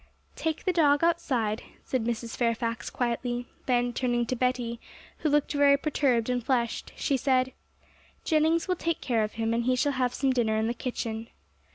'Take 0.35 0.65
the 0.65 0.73
dog 0.73 1.03
outside,' 1.03 1.61
said 1.83 2.03
Mrs. 2.05 2.35
Fairfax 2.35 2.89
quietly; 2.89 3.45
then, 3.67 3.93
turning 3.93 4.25
to 4.25 4.35
Betty, 4.35 4.79
who 5.19 5.29
looked 5.29 5.51
very 5.53 5.77
perturbed 5.77 6.27
and 6.27 6.43
flushed, 6.43 6.91
she 6.95 7.15
said, 7.17 7.53
'Jennings 8.23 8.67
will 8.67 8.75
take 8.75 8.99
care 8.99 9.23
of 9.23 9.33
him, 9.33 9.53
and 9.53 9.65
he 9.65 9.75
shall 9.75 9.91
have 9.91 10.15
some 10.15 10.33
dinner 10.33 10.57
in 10.57 10.65
the 10.65 10.73
kitchen.' 10.73 11.27